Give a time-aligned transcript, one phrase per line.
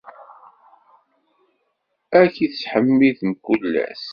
[2.19, 4.07] Ad k-ittḥemmid mkul ass.